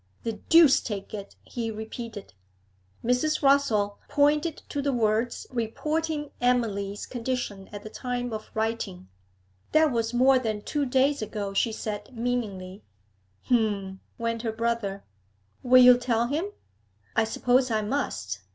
[0.23, 2.33] 'The deuce take it!' he repeated.
[3.05, 3.43] Mrs.
[3.43, 9.09] Rossall pointed to the words reporting Emily's condition at the time of writing.
[9.73, 12.81] 'That was more than two days ago,' she said meaningly.
[13.45, 15.03] 'H'm!' went her brother.
[15.61, 16.49] 'Will you tell him?'
[17.15, 18.39] 'I suppose I must.